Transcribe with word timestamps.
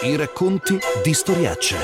I 0.00 0.14
racconti 0.14 0.78
di 1.02 1.12
Storiaccia 1.12 1.76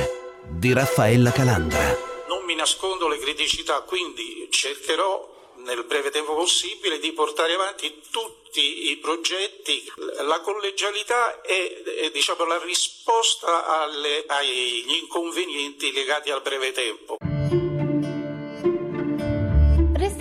di 0.49 0.73
Raffaella 0.73 1.33
Calandra. 1.33 1.99
Non 2.29 2.44
mi 2.44 2.55
nascondo 2.55 3.08
le 3.08 3.18
criticità, 3.18 3.81
quindi 3.81 4.47
cercherò 4.50 5.52
nel 5.65 5.84
breve 5.84 6.10
tempo 6.10 6.35
possibile 6.35 7.00
di 7.00 7.11
portare 7.11 7.55
avanti 7.55 8.03
tutti 8.12 8.91
i 8.91 8.96
progetti. 8.98 9.91
La 10.23 10.41
collegialità 10.41 11.40
è, 11.40 11.82
è 11.82 12.11
diciamo, 12.12 12.45
la 12.45 12.62
risposta 12.62 13.66
alle, 13.80 14.24
agli 14.28 14.94
inconvenienti 15.00 15.92
legati 15.92 16.30
al 16.30 16.40
breve 16.40 16.70
tempo. 16.70 17.16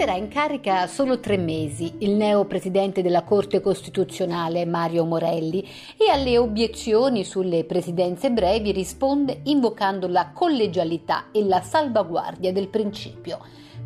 Resterà 0.03 0.21
in 0.21 0.29
carica 0.29 0.85
solo 0.87 1.21
tre 1.21 1.37
mesi 1.37 1.93
il 1.99 2.11
neo 2.11 2.43
presidente 2.43 3.01
della 3.01 3.23
Corte 3.23 3.61
Costituzionale 3.61 4.65
Mario 4.65 5.05
Morelli 5.05 5.65
e 5.95 6.11
alle 6.11 6.37
obiezioni 6.37 7.23
sulle 7.23 7.63
presidenze 7.63 8.29
brevi 8.29 8.73
risponde 8.73 9.39
invocando 9.43 10.09
la 10.09 10.31
collegialità 10.33 11.27
e 11.31 11.45
la 11.45 11.61
salvaguardia 11.61 12.51
del 12.51 12.67
principio. 12.67 13.39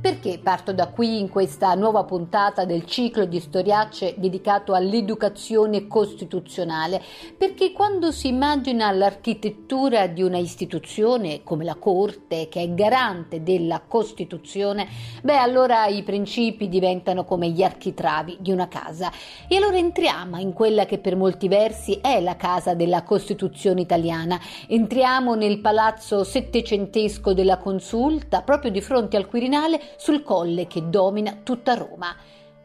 Perché 0.08 0.40
parto 0.42 0.72
da 0.72 0.88
qui 0.88 1.20
in 1.20 1.28
questa 1.28 1.74
nuova 1.74 2.06
puntata 2.06 2.64
del 2.64 2.86
ciclo 2.86 3.26
di 3.26 3.42
storiacce 3.42 4.14
dedicato 4.16 4.74
all'educazione 4.74 5.86
costituzionale? 5.86 7.04
Perché 7.38 7.74
quando 7.74 8.14
si 8.14 8.30
immagina 8.30 8.90
l'architettura 8.92 10.08
di 10.08 10.24
una 10.24 10.38
istituzione 10.38 11.44
come 11.44 11.66
la 11.66 11.76
Corte, 11.76 12.48
che 12.48 12.62
è 12.62 12.74
garante 12.74 13.44
della 13.44 13.82
Costituzione, 13.86 14.88
beh 15.24 15.36
allora 15.36 15.88
i 15.88 16.04
principi 16.04 16.70
diventano 16.70 17.26
come 17.26 17.50
gli 17.50 17.62
architravi 17.62 18.38
di 18.40 18.54
una 18.54 18.70
casa. 18.70 19.12
E 19.46 19.58
allora 19.58 19.76
entriamo 19.76 20.38
in 20.38 20.54
quella 20.54 20.86
che 20.86 21.00
per 21.00 21.18
molti 21.18 21.50
versi 21.50 22.00
è 22.02 22.22
la 22.22 22.38
casa 22.38 22.76
della 22.76 23.04
Costituzione 23.04 23.82
italiana. 23.82 24.40
Entriamo 24.70 25.36
nel 25.36 25.60
palazzo 25.60 26.24
settecentesco 26.24 27.34
della 27.34 27.58
Consulta, 27.58 28.42
proprio 28.42 28.72
di 28.72 28.80
fronte 28.80 29.18
al 29.18 29.28
Quirinale, 29.28 29.96
sul 29.98 30.24
colle 30.24 30.68
che 30.68 30.90
domina 30.90 31.40
tutta 31.44 31.74
Roma. 31.74 32.16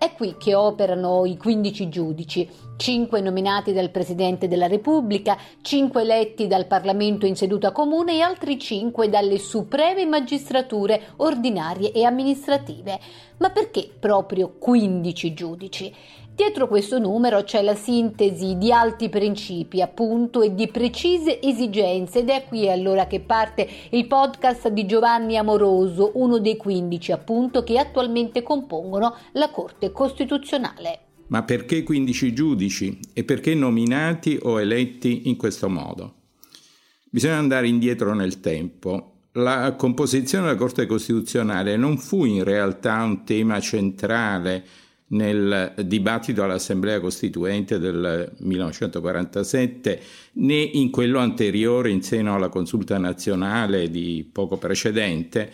È 0.02 0.14
qui 0.14 0.34
che 0.36 0.52
operano 0.55 1.25
i 1.27 1.36
15 1.36 1.89
giudici, 1.89 2.50
5 2.77 3.20
nominati 3.20 3.72
dal 3.72 3.91
Presidente 3.91 4.48
della 4.48 4.66
Repubblica, 4.66 5.39
5 5.61 6.02
eletti 6.02 6.48
dal 6.48 6.66
Parlamento 6.66 7.24
in 7.24 7.36
seduta 7.36 7.70
comune 7.70 8.14
e 8.14 8.20
altri 8.20 8.58
5 8.58 9.08
dalle 9.08 9.39
supreme 9.39 10.05
magistrature 10.05 11.12
ordinarie 11.19 11.92
e 11.92 12.02
amministrative. 12.02 12.98
Ma 13.39 13.50
perché 13.50 13.89
proprio 13.96 14.55
15 14.58 15.34
giudici? 15.34 15.94
Dietro 16.34 16.66
questo 16.66 16.98
numero 16.98 17.42
c'è 17.42 17.61
la 17.61 17.75
sintesi 17.75 18.56
di 18.56 18.72
alti 18.72 19.11
principi, 19.11 19.83
appunto, 19.83 20.41
e 20.41 20.55
di 20.55 20.66
precise 20.66 21.42
esigenze 21.42 22.20
ed 22.20 22.30
è 22.30 22.47
qui 22.48 22.70
allora 22.70 23.06
che 23.06 23.20
parte 23.20 23.69
il 23.91 24.06
podcast 24.06 24.69
di 24.69 24.86
Giovanni 24.86 25.36
Amoroso, 25.36 26.12
uno 26.14 26.39
dei 26.39 26.56
15 26.56 27.12
appunto 27.12 27.62
che 27.62 27.78
attualmente 27.78 28.42
compongono 28.42 29.14
la 29.33 29.50
Corte 29.50 29.92
Costituzionale. 29.92 31.00
Ma 31.27 31.42
perché 31.42 31.83
15 31.83 32.33
giudici 32.33 32.98
e 33.12 33.24
perché 33.24 33.55
nominati 33.55 34.39
o 34.41 34.58
eletti 34.58 35.28
in 35.28 35.36
questo 35.36 35.69
modo? 35.69 36.14
Bisogna 37.11 37.36
andare 37.36 37.69
indietro 37.69 38.14
nel 38.14 38.41
tempo. 38.41 39.08
La 39.33 39.74
composizione 39.77 40.46
della 40.46 40.58
Corte 40.58 40.86
Costituzionale 40.86 41.77
non 41.77 41.98
fu 41.98 42.24
in 42.24 42.42
realtà 42.42 43.02
un 43.02 43.24
tema 43.24 43.61
centrale 43.61 44.64
nel 45.12 45.74
dibattito 45.84 46.42
all'Assemblea 46.42 47.00
Costituente 47.00 47.78
del 47.78 48.32
1947 48.38 50.00
né 50.34 50.55
in 50.55 50.91
quello 50.91 51.18
anteriore 51.18 51.91
in 51.91 52.02
seno 52.02 52.34
alla 52.34 52.48
consulta 52.48 52.98
nazionale 52.98 53.90
di 53.90 54.28
poco 54.30 54.56
precedente, 54.56 55.50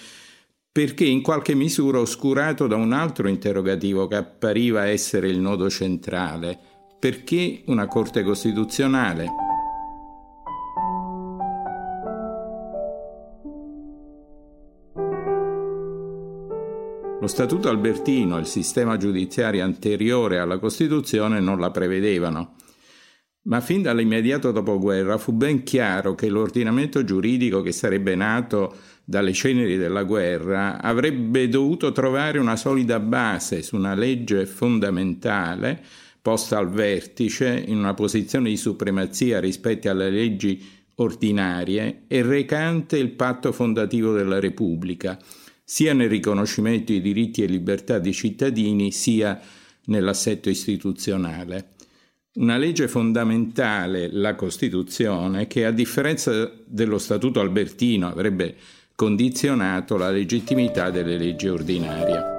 perché 0.70 1.04
in 1.04 1.22
qualche 1.22 1.54
misura 1.54 1.98
oscurato 1.98 2.66
da 2.66 2.76
un 2.76 2.92
altro 2.92 3.28
interrogativo 3.28 4.06
che 4.06 4.16
appariva 4.16 4.86
essere 4.86 5.28
il 5.28 5.38
nodo 5.38 5.68
centrale. 5.68 6.58
Perché 6.98 7.62
una 7.66 7.86
Corte 7.86 8.22
Costituzionale? 8.22 9.47
Statuto 17.28 17.68
albertino 17.68 18.36
e 18.36 18.40
il 18.40 18.46
sistema 18.46 18.96
giudiziario 18.96 19.62
anteriore 19.62 20.38
alla 20.38 20.58
Costituzione 20.58 21.40
non 21.40 21.60
la 21.60 21.70
prevedevano. 21.70 22.56
Ma 23.42 23.60
fin 23.60 23.82
dall'immediato 23.82 24.50
dopoguerra 24.50 25.18
fu 25.18 25.32
ben 25.32 25.62
chiaro 25.62 26.14
che 26.14 26.28
l'ordinamento 26.28 27.04
giuridico 27.04 27.60
che 27.60 27.72
sarebbe 27.72 28.14
nato 28.14 28.74
dalle 29.04 29.32
ceneri 29.32 29.76
della 29.76 30.02
guerra 30.02 30.80
avrebbe 30.80 31.48
dovuto 31.48 31.92
trovare 31.92 32.38
una 32.38 32.56
solida 32.56 32.98
base 32.98 33.62
su 33.62 33.76
una 33.76 33.94
legge 33.94 34.44
fondamentale 34.44 35.82
posta 36.20 36.58
al 36.58 36.68
vertice 36.68 37.62
in 37.66 37.78
una 37.78 37.94
posizione 37.94 38.48
di 38.48 38.56
supremazia 38.56 39.40
rispetto 39.40 39.88
alle 39.88 40.10
leggi 40.10 40.62
ordinarie 40.96 42.02
e 42.06 42.22
recante 42.22 42.98
il 42.98 43.10
patto 43.10 43.52
fondativo 43.52 44.12
della 44.12 44.40
Repubblica, 44.40 45.18
sia 45.70 45.92
nel 45.92 46.08
riconoscimento 46.08 46.92
di 46.92 47.02
diritti 47.02 47.42
e 47.42 47.46
libertà 47.46 47.98
dei 47.98 48.14
cittadini, 48.14 48.90
sia 48.90 49.38
nell'assetto 49.84 50.48
istituzionale. 50.48 51.72
Una 52.36 52.56
legge 52.56 52.88
fondamentale, 52.88 54.08
la 54.10 54.34
Costituzione, 54.34 55.46
che 55.46 55.66
a 55.66 55.70
differenza 55.70 56.50
dello 56.64 56.96
Statuto 56.96 57.40
albertino 57.40 58.08
avrebbe 58.08 58.56
condizionato 58.94 59.98
la 59.98 60.10
legittimità 60.10 60.88
delle 60.88 61.18
leggi 61.18 61.48
ordinarie. 61.48 62.37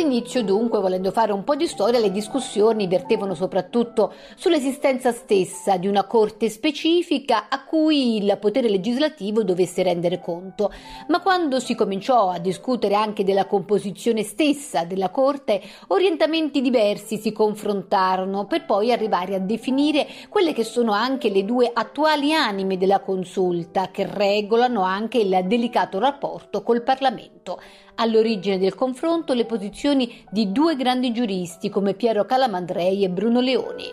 All'inizio, 0.00 0.42
dunque, 0.42 0.80
volendo 0.80 1.10
fare 1.10 1.30
un 1.30 1.44
po' 1.44 1.54
di 1.54 1.66
storia, 1.66 2.00
le 2.00 2.10
discussioni 2.10 2.86
vertevano 2.86 3.34
soprattutto 3.34 4.14
sull'esistenza 4.34 5.12
stessa 5.12 5.76
di 5.76 5.88
una 5.88 6.04
corte 6.04 6.48
specifica 6.48 7.50
a 7.50 7.64
cui 7.64 8.16
il 8.16 8.38
potere 8.40 8.70
legislativo 8.70 9.44
dovesse 9.44 9.82
rendere 9.82 10.18
conto. 10.18 10.72
Ma 11.08 11.20
quando 11.20 11.60
si 11.60 11.74
cominciò 11.74 12.30
a 12.30 12.38
discutere 12.38 12.94
anche 12.94 13.24
della 13.24 13.44
composizione 13.44 14.22
stessa 14.22 14.84
della 14.84 15.10
corte, 15.10 15.60
orientamenti 15.88 16.62
diversi 16.62 17.18
si 17.18 17.30
confrontarono 17.30 18.46
per 18.46 18.64
poi 18.64 18.92
arrivare 18.92 19.34
a 19.34 19.38
definire 19.38 20.06
quelle 20.30 20.54
che 20.54 20.64
sono 20.64 20.92
anche 20.92 21.28
le 21.28 21.44
due 21.44 21.70
attuali 21.70 22.32
anime 22.32 22.78
della 22.78 23.00
consulta 23.00 23.90
che 23.90 24.08
regolano 24.10 24.80
anche 24.80 25.18
il 25.18 25.44
delicato 25.44 25.98
rapporto 25.98 26.62
col 26.62 26.82
Parlamento. 26.82 27.60
All'origine 28.00 28.58
del 28.58 28.74
confronto 28.74 29.34
le 29.34 29.44
posizioni 29.44 30.24
di 30.30 30.52
due 30.52 30.74
grandi 30.74 31.12
giuristi 31.12 31.68
come 31.68 31.92
Piero 31.92 32.24
Calamandrei 32.24 33.04
e 33.04 33.10
Bruno 33.10 33.42
Leoni. 33.42 33.84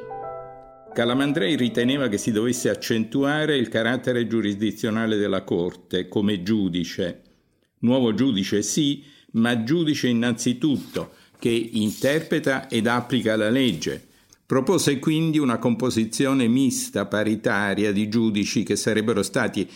Calamandrei 0.93 1.57
riteneva 1.57 2.07
che 2.07 2.17
si 2.17 2.31
dovesse 2.31 2.69
accentuare 2.69 3.57
il 3.57 3.67
carattere 3.67 4.25
giurisdizionale 4.25 5.17
della 5.17 5.43
Corte 5.43 6.07
come 6.07 6.41
giudice. 6.41 7.21
Nuovo 7.79 8.13
giudice 8.13 8.61
sì, 8.61 9.03
ma 9.31 9.61
giudice 9.63 10.07
innanzitutto, 10.07 11.11
che 11.37 11.49
interpreta 11.49 12.69
ed 12.69 12.87
applica 12.87 13.35
la 13.35 13.49
legge. 13.49 14.07
Propose 14.45 14.99
quindi 14.99 15.37
una 15.37 15.57
composizione 15.57 16.47
mista, 16.47 17.07
paritaria 17.07 17.91
di 17.91 18.07
giudici 18.07 18.63
che 18.63 18.77
sarebbero 18.77 19.21
stati 19.21 19.69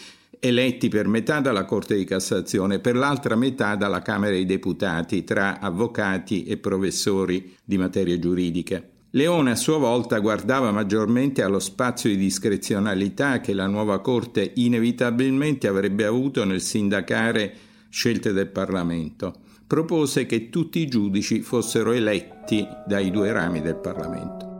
eletti 0.43 0.89
per 0.89 1.07
metà 1.07 1.39
dalla 1.39 1.65
Corte 1.65 1.95
di 1.95 2.03
Cassazione 2.03 2.75
e 2.75 2.79
per 2.79 2.95
l'altra 2.95 3.35
metà 3.35 3.75
dalla 3.75 4.01
Camera 4.01 4.33
dei 4.33 4.45
Deputati, 4.45 5.23
tra 5.23 5.59
avvocati 5.59 6.45
e 6.45 6.57
professori 6.57 7.53
di 7.63 7.77
materie 7.77 8.17
giuridiche. 8.17 8.89
Leone 9.11 9.51
a 9.51 9.55
sua 9.55 9.77
volta 9.77 10.17
guardava 10.19 10.71
maggiormente 10.71 11.43
allo 11.43 11.59
spazio 11.59 12.09
di 12.09 12.17
discrezionalità 12.17 13.39
che 13.39 13.53
la 13.53 13.67
nuova 13.67 13.99
Corte 13.99 14.53
inevitabilmente 14.55 15.67
avrebbe 15.67 16.05
avuto 16.05 16.43
nel 16.43 16.61
sindacare 16.61 17.53
scelte 17.89 18.33
del 18.33 18.47
Parlamento. 18.47 19.33
Propose 19.67 20.25
che 20.25 20.49
tutti 20.49 20.79
i 20.79 20.87
giudici 20.87 21.41
fossero 21.41 21.91
eletti 21.91 22.65
dai 22.87 23.11
due 23.11 23.31
rami 23.31 23.61
del 23.61 23.75
Parlamento. 23.75 24.50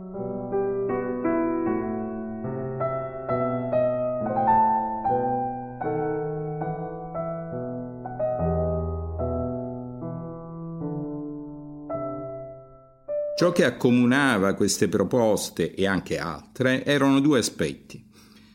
Ciò 13.34 13.50
che 13.52 13.64
accomunava 13.64 14.54
queste 14.54 14.88
proposte 14.88 15.74
e 15.74 15.86
anche 15.86 16.18
altre 16.18 16.84
erano 16.84 17.20
due 17.20 17.38
aspetti. 17.38 18.04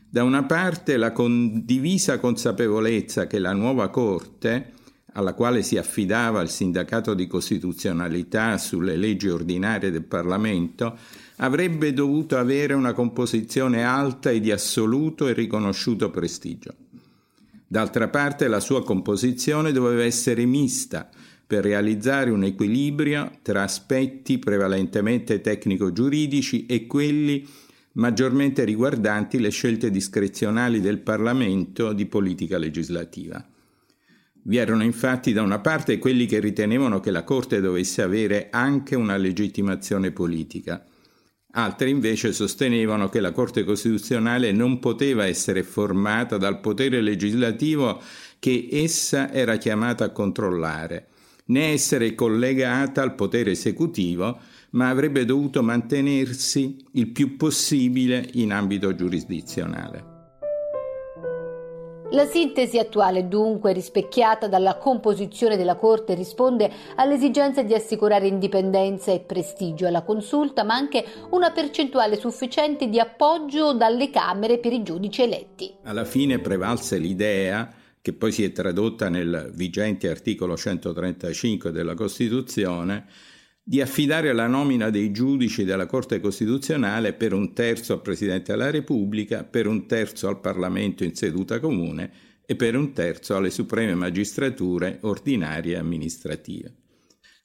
Da 0.08 0.22
una 0.22 0.44
parte 0.44 0.96
la 0.96 1.12
condivisa 1.12 2.18
consapevolezza 2.18 3.26
che 3.26 3.38
la 3.38 3.52
nuova 3.52 3.88
Corte 3.90 4.72
alla 5.18 5.34
quale 5.34 5.62
si 5.62 5.76
affidava 5.76 6.40
il 6.40 6.48
sindacato 6.48 7.12
di 7.12 7.26
costituzionalità 7.26 8.56
sulle 8.56 8.96
leggi 8.96 9.28
ordinarie 9.28 9.90
del 9.90 10.04
Parlamento, 10.04 10.96
avrebbe 11.36 11.92
dovuto 11.92 12.36
avere 12.36 12.74
una 12.74 12.92
composizione 12.92 13.82
alta 13.82 14.30
e 14.30 14.38
di 14.38 14.52
assoluto 14.52 15.26
e 15.26 15.32
riconosciuto 15.32 16.10
prestigio. 16.10 16.74
D'altra 17.66 18.08
parte 18.08 18.46
la 18.48 18.60
sua 18.60 18.84
composizione 18.84 19.72
doveva 19.72 20.04
essere 20.04 20.46
mista 20.46 21.08
per 21.48 21.64
realizzare 21.64 22.30
un 22.30 22.44
equilibrio 22.44 23.38
tra 23.42 23.62
aspetti 23.62 24.38
prevalentemente 24.38 25.40
tecnico-giuridici 25.40 26.66
e 26.66 26.86
quelli 26.86 27.44
maggiormente 27.94 28.62
riguardanti 28.64 29.40
le 29.40 29.50
scelte 29.50 29.90
discrezionali 29.90 30.80
del 30.80 30.98
Parlamento 30.98 31.92
di 31.92 32.06
politica 32.06 32.58
legislativa. 32.58 33.44
Vi 34.42 34.56
erano 34.56 34.84
infatti 34.84 35.32
da 35.32 35.42
una 35.42 35.58
parte 35.58 35.98
quelli 35.98 36.26
che 36.26 36.38
ritenevano 36.38 37.00
che 37.00 37.10
la 37.10 37.24
Corte 37.24 37.60
dovesse 37.60 38.02
avere 38.02 38.48
anche 38.50 38.94
una 38.94 39.16
legittimazione 39.16 40.12
politica, 40.12 40.86
Altri 41.52 41.88
invece 41.88 42.34
sostenevano 42.34 43.08
che 43.08 43.20
la 43.20 43.32
Corte 43.32 43.64
Costituzionale 43.64 44.52
non 44.52 44.78
poteva 44.78 45.26
essere 45.26 45.62
formata 45.62 46.36
dal 46.36 46.60
potere 46.60 47.00
legislativo 47.00 48.02
che 48.38 48.68
essa 48.70 49.32
era 49.32 49.56
chiamata 49.56 50.04
a 50.04 50.10
controllare, 50.10 51.08
né 51.48 51.72
essere 51.72 52.14
collegata 52.14 53.02
al 53.02 53.14
potere 53.14 53.52
esecutivo, 53.52 54.38
ma 54.70 54.88
avrebbe 54.88 55.24
dovuto 55.24 55.62
mantenersi 55.62 56.76
il 56.92 57.08
più 57.10 57.36
possibile 57.36 58.28
in 58.34 58.52
ambito 58.52 58.94
giurisdizionale. 58.94 60.16
La 62.12 62.24
sintesi 62.24 62.78
attuale, 62.78 63.28
dunque, 63.28 63.74
rispecchiata 63.74 64.48
dalla 64.48 64.76
composizione 64.76 65.58
della 65.58 65.74
Corte, 65.74 66.14
risponde 66.14 66.70
all'esigenza 66.94 67.62
di 67.62 67.74
assicurare 67.74 68.26
indipendenza 68.26 69.12
e 69.12 69.20
prestigio 69.20 69.86
alla 69.86 70.00
consulta, 70.00 70.64
ma 70.64 70.72
anche 70.72 71.04
una 71.30 71.50
percentuale 71.50 72.16
sufficiente 72.16 72.88
di 72.88 72.98
appoggio 72.98 73.74
dalle 73.74 74.08
Camere 74.08 74.56
per 74.56 74.72
i 74.72 74.82
giudici 74.82 75.20
eletti. 75.20 75.70
Alla 75.82 76.06
fine 76.06 76.38
prevalse 76.38 76.96
l'idea 76.96 77.70
che 78.08 78.14
poi 78.14 78.32
si 78.32 78.42
è 78.42 78.52
tradotta 78.52 79.10
nel 79.10 79.50
vigente 79.54 80.08
articolo 80.08 80.56
135 80.56 81.70
della 81.70 81.92
Costituzione, 81.92 83.04
di 83.62 83.82
affidare 83.82 84.32
la 84.32 84.46
nomina 84.46 84.88
dei 84.88 85.10
giudici 85.10 85.62
della 85.62 85.84
Corte 85.84 86.18
Costituzionale 86.18 87.12
per 87.12 87.34
un 87.34 87.52
terzo 87.52 87.92
al 87.92 88.00
Presidente 88.00 88.52
della 88.52 88.70
Repubblica, 88.70 89.44
per 89.44 89.66
un 89.66 89.86
terzo 89.86 90.26
al 90.26 90.40
Parlamento 90.40 91.04
in 91.04 91.14
seduta 91.14 91.60
comune 91.60 92.10
e 92.46 92.56
per 92.56 92.76
un 92.76 92.94
terzo 92.94 93.36
alle 93.36 93.50
supreme 93.50 93.94
magistrature 93.94 95.00
ordinarie 95.02 95.74
e 95.74 95.78
amministrative. 95.78 96.74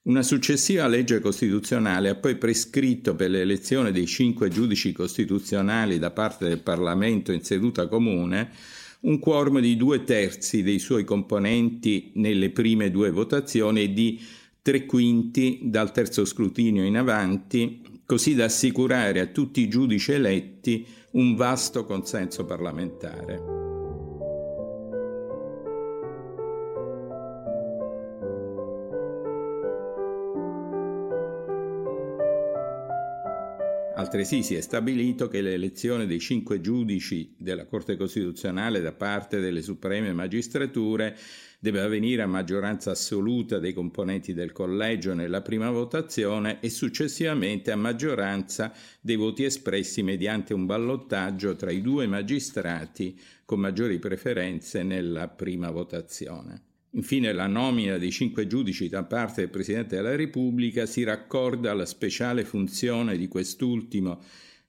Una 0.04 0.24
successiva 0.24 0.88
legge 0.88 1.20
costituzionale 1.20 2.08
ha 2.08 2.16
poi 2.16 2.38
prescritto 2.38 3.16
per 3.16 3.32
l'elezione 3.32 3.92
dei 3.92 4.06
cinque 4.06 4.48
giudici 4.48 4.94
costituzionali 4.94 6.00
da 6.00 6.12
parte 6.12 6.48
del 6.48 6.62
Parlamento 6.62 7.34
in 7.34 7.44
seduta 7.44 7.90
comune 7.90 8.82
un 9.04 9.20
quorum 9.20 9.60
di 9.60 9.76
due 9.76 10.04
terzi 10.04 10.64
dei 10.64 10.80
suoi 10.80 11.04
componenti 11.04 12.12
nelle 12.16 12.52
prime 12.52 12.92
due 12.92 13.12
votazioni 13.12 13.84
e 13.84 13.94
di 13.94 14.22
tre 14.62 14.86
quinti 14.86 15.60
dal 15.64 15.92
terzo 15.92 16.24
scrutinio 16.26 16.84
in 16.84 16.98
avanti, 16.98 17.82
così 18.06 18.34
da 18.34 18.46
assicurare 18.46 19.20
a 19.20 19.28
tutti 19.28 19.62
i 19.62 19.68
giudici 19.68 20.14
eletti 20.14 20.86
un 21.12 21.36
vasto 21.36 21.86
consenso 21.86 22.46
parlamentare. 22.46 23.63
Altresì 33.96 34.42
si 34.42 34.56
è 34.56 34.62
stabilito 34.62 35.28
che 35.28 35.42
l'elezione 35.42 36.08
dei 36.08 36.20
cinque 36.20 36.60
giudici 36.60 37.36
della 37.38 37.68
Corte 37.68 37.96
Costituzionale 37.96 38.82
da 38.82 38.92
parte 38.92 39.40
delle 39.40 39.62
supreme 39.62 40.12
magistrature 40.14 41.16
deve 41.60 41.80
avvenire 41.80 42.24
a 42.24 42.28
maggioranza 42.28 42.90
assoluta 42.90 43.60
dei 43.60 43.72
componenti 43.72 44.34
del 44.34 44.52
collegio 44.52 45.14
nella 45.14 45.42
prima 45.42 45.70
votazione 45.70 46.60
e 46.60 46.72
successivamente 46.72 47.72
a 47.72 47.76
maggioranza 47.76 48.74
dei 49.00 49.16
voti 49.16 49.44
espressi 49.44 50.02
mediante 50.02 50.56
un 50.56 50.66
ballottaggio 50.66 51.56
tra 51.56 51.70
i 51.70 51.82
due 51.82 52.08
magistrati 52.08 53.18
con 53.46 53.60
maggiori 53.60 54.00
preferenze 54.00 54.82
nella 54.82 55.28
prima 55.28 55.70
votazione. 55.70 56.73
Infine 56.96 57.34
la 57.34 57.48
nomina 57.48 57.98
dei 57.98 58.12
cinque 58.12 58.46
giudici 58.46 58.88
da 58.88 59.04
parte 59.04 59.42
del 59.42 59.50
Presidente 59.50 59.96
della 59.96 60.16
Repubblica 60.16 60.86
si 60.86 61.04
raccorda 61.04 61.72
alla 61.72 61.88
speciale 61.88 62.46
funzione 62.46 63.18
di 63.18 63.28
quest'ultimo 63.28 64.22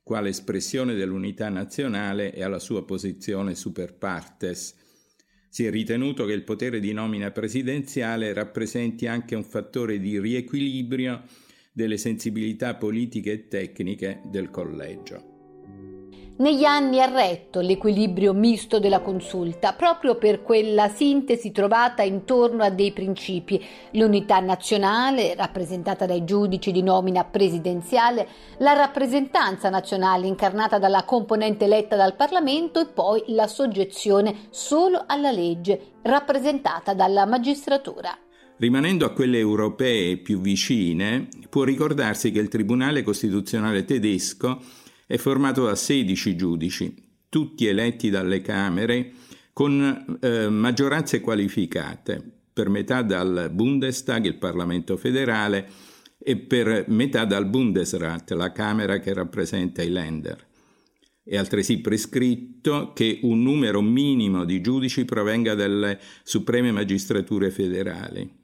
quale 0.03 0.31
espressione 0.31 0.95
dell'unità 0.95 1.49
nazionale 1.51 2.35
e 2.35 2.43
alla 2.43 2.59
sua 2.59 2.85
posizione 2.85 3.55
super 3.55 3.95
partes. 3.95 4.75
Si 5.49 5.65
è 5.65 5.71
ritenuto 5.71 6.25
che 6.25 6.33
il 6.33 6.45
potere 6.45 6.81
di 6.81 6.93
nomina 6.93 7.31
presidenziale 7.31 8.33
rappresenti 8.33 9.07
anche 9.07 9.35
un 9.35 9.45
fattore 9.45 9.99
di 9.99 10.19
riequilibrio 10.19 11.23
delle 11.73 11.99
sensibilità 11.99 12.75
politiche 12.75 13.33
e 13.33 13.49
tecniche 13.49 14.23
del 14.31 14.51
collegio. 14.51 15.94
Negli 16.37 16.65
anni 16.65 17.01
ha 17.01 17.07
retto 17.07 17.61
l'equilibrio 17.61 18.33
misto 18.33 18.81
della 18.81 18.99
consulta, 18.99 19.73
proprio 19.73 20.17
per 20.17 20.43
quella 20.43 20.89
sintesi 20.89 21.53
trovata 21.53 22.03
intorno 22.03 22.65
a 22.65 22.71
dei 22.71 22.91
principi, 22.91 23.65
l'unità 23.93 24.41
nazionale, 24.41 25.37
rappresentata 25.37 26.07
dai 26.07 26.25
giudici 26.25 26.73
di 26.73 26.83
nomina 26.83 27.23
presidenziale, 27.23 28.27
la 28.59 28.73
rappresentanza 28.73 29.71
nazionale 29.71 30.27
incarnata 30.27 30.81
dalla 30.81 31.05
componente 31.05 31.67
eletta 31.67 31.95
dal 31.95 32.17
Parlamento 32.17 32.81
e 32.81 32.87
poi 32.87 33.23
la 33.29 33.47
soggezione 33.47 34.49
solo 34.51 35.05
alla 35.07 35.31
legge, 35.31 35.93
rappresentata 36.03 36.95
dalla 36.95 37.27
magistratura. 37.27 38.11
Rimanendo 38.57 39.05
a 39.05 39.13
quelle 39.13 39.39
europee 39.39 40.17
più 40.17 40.41
vicine, 40.41 41.29
può 41.49 41.63
ricordarsi 41.63 42.33
che 42.33 42.41
il 42.41 42.49
Tribunale 42.49 43.05
Costituzionale 43.05 43.85
tedesco 43.85 44.83
è 45.07 45.17
formato 45.17 45.65
da 45.65 45.75
16 45.75 46.37
giudici, 46.37 46.95
tutti 47.29 47.67
eletti 47.67 48.11
dalle 48.11 48.41
Camere 48.41 49.13
con 49.53 50.19
eh, 50.21 50.49
maggioranze 50.49 51.21
qualificate, 51.21 52.23
per 52.53 52.69
metà 52.69 53.03
dal 53.03 53.51
Bundestag, 53.53 54.25
il 54.25 54.37
Parlamento 54.37 54.97
federale, 54.97 55.69
e 56.19 56.37
per 56.37 56.87
metà 56.89 57.25
dal 57.25 57.47
Bundesrat, 57.47 58.31
la 58.33 58.51
Camera 58.51 58.99
che 58.99 59.13
rappresenta 59.13 59.83
i 59.83 59.91
Länder. 59.91 60.53
È 61.23 61.37
altresì 61.37 61.81
prescritto 61.81 62.93
che 62.95 63.21
un 63.23 63.43
numero 63.43 63.81
minimo 63.81 64.45
di 64.45 64.61
giudici 64.61 65.05
provenga 65.05 65.55
dalle 65.55 65.99
supreme 66.23 66.71
magistrature 66.73 67.51
federali. 67.51 68.43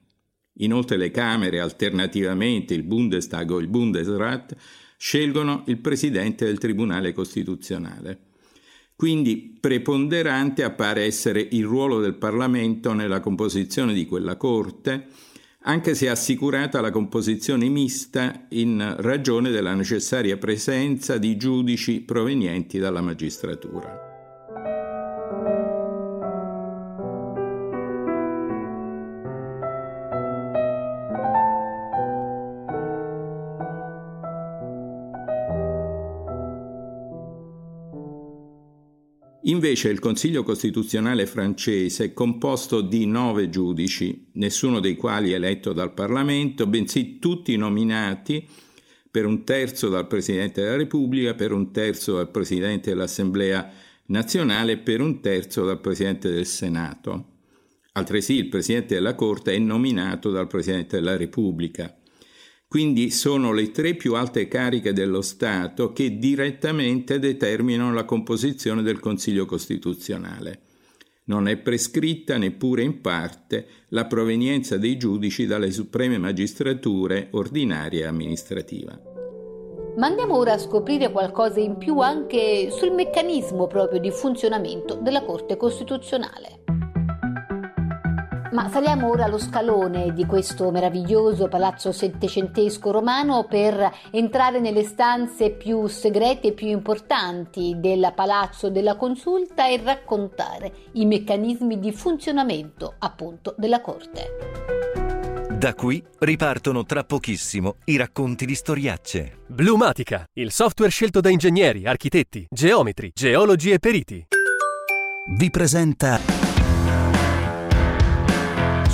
Inoltre 0.55 0.97
le 0.97 1.11
Camere, 1.11 1.59
alternativamente 1.59 2.73
il 2.73 2.83
Bundestag 2.83 3.49
o 3.51 3.59
il 3.59 3.67
Bundesrat, 3.67 4.55
scelgono 5.01 5.63
il 5.65 5.79
presidente 5.79 6.45
del 6.45 6.59
Tribunale 6.59 7.11
Costituzionale. 7.11 8.19
Quindi 8.95 9.57
preponderante 9.59 10.63
appare 10.63 11.05
essere 11.05 11.47
il 11.53 11.65
ruolo 11.65 11.99
del 11.99 12.13
Parlamento 12.13 12.93
nella 12.93 13.19
composizione 13.19 13.93
di 13.93 14.05
quella 14.05 14.35
Corte, 14.35 15.07
anche 15.63 15.95
se 15.95 16.07
assicurata 16.07 16.81
la 16.81 16.91
composizione 16.91 17.67
mista 17.67 18.45
in 18.49 18.93
ragione 18.99 19.49
della 19.49 19.73
necessaria 19.73 20.37
presenza 20.37 21.17
di 21.17 21.35
giudici 21.35 22.01
provenienti 22.01 22.77
dalla 22.77 23.01
magistratura. 23.01 24.10
Invece 39.71 39.87
il 39.87 39.99
Consiglio 39.99 40.43
Costituzionale 40.43 41.25
francese 41.25 42.03
è 42.03 42.13
composto 42.13 42.81
di 42.81 43.05
nove 43.05 43.49
giudici, 43.49 44.27
nessuno 44.33 44.81
dei 44.81 44.97
quali 44.97 45.31
eletto 45.31 45.71
dal 45.71 45.93
Parlamento, 45.93 46.67
bensì 46.67 47.19
tutti 47.19 47.55
nominati 47.55 48.45
per 49.09 49.25
un 49.25 49.45
terzo 49.45 49.87
dal 49.87 50.07
Presidente 50.07 50.61
della 50.61 50.75
Repubblica, 50.75 51.35
per 51.35 51.53
un 51.53 51.71
terzo 51.71 52.15
dal 52.15 52.29
Presidente 52.29 52.89
dell'Assemblea 52.89 53.71
nazionale 54.07 54.73
e 54.73 54.77
per 54.79 54.99
un 54.99 55.21
terzo 55.21 55.63
dal 55.63 55.79
Presidente 55.79 56.29
del 56.29 56.45
Senato. 56.45 57.27
Altresì 57.93 58.33
il 58.33 58.49
Presidente 58.49 58.95
della 58.95 59.15
Corte 59.15 59.53
è 59.53 59.57
nominato 59.57 60.31
dal 60.31 60.47
Presidente 60.47 60.97
della 60.97 61.15
Repubblica. 61.15 61.95
Quindi 62.71 63.09
sono 63.09 63.51
le 63.51 63.69
tre 63.71 63.95
più 63.95 64.15
alte 64.15 64.47
cariche 64.47 64.93
dello 64.93 65.21
Stato 65.21 65.91
che 65.91 66.17
direttamente 66.17 67.19
determinano 67.19 67.93
la 67.93 68.05
composizione 68.05 68.81
del 68.81 68.97
Consiglio 68.97 69.45
Costituzionale. 69.45 70.61
Non 71.25 71.49
è 71.49 71.57
prescritta 71.57 72.37
neppure 72.37 72.83
in 72.83 73.01
parte 73.01 73.67
la 73.89 74.05
provenienza 74.05 74.77
dei 74.77 74.95
giudici 74.95 75.45
dalle 75.45 75.69
supreme 75.69 76.17
magistrature 76.17 77.27
ordinaria 77.31 78.05
e 78.05 78.07
amministrativa. 78.07 78.97
Ma 79.97 80.07
andiamo 80.07 80.37
ora 80.37 80.53
a 80.53 80.57
scoprire 80.57 81.11
qualcosa 81.11 81.59
in 81.59 81.75
più 81.75 81.99
anche 81.99 82.69
sul 82.71 82.93
meccanismo 82.93 83.67
proprio 83.67 83.99
di 83.99 84.11
funzionamento 84.11 84.95
della 84.95 85.25
Corte 85.25 85.57
Costituzionale. 85.57 86.60
Ma 88.51 88.67
saliamo 88.69 89.07
ora 89.07 89.25
allo 89.25 89.37
scalone 89.37 90.13
di 90.13 90.25
questo 90.25 90.71
meraviglioso 90.71 91.47
palazzo 91.47 91.93
settecentesco 91.93 92.91
romano 92.91 93.45
per 93.45 93.89
entrare 94.11 94.59
nelle 94.59 94.83
stanze 94.83 95.51
più 95.51 95.87
segrete 95.87 96.47
e 96.47 96.51
più 96.51 96.67
importanti 96.67 97.75
del 97.77 98.11
palazzo 98.13 98.69
della 98.69 98.97
consulta 98.97 99.69
e 99.69 99.81
raccontare 99.81 100.73
i 100.93 101.05
meccanismi 101.05 101.79
di 101.79 101.93
funzionamento 101.93 102.95
appunto 102.99 103.55
della 103.57 103.79
corte. 103.79 104.59
Da 105.57 105.73
qui 105.73 106.03
ripartono 106.19 106.83
tra 106.83 107.05
pochissimo 107.05 107.75
i 107.85 107.95
racconti 107.95 108.45
di 108.45 108.55
storiacce. 108.55 109.43
Blumatica, 109.47 110.25
il 110.33 110.51
software 110.51 110.91
scelto 110.91 111.21
da 111.21 111.29
ingegneri, 111.29 111.85
architetti, 111.85 112.47
geometri, 112.49 113.11
geologi 113.13 113.71
e 113.71 113.79
periti. 113.79 114.25
Vi 115.37 115.49
presenta 115.51 116.40